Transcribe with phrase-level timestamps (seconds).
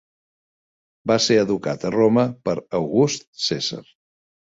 [1.11, 3.83] Va ser educat a Roma per August Cèsar.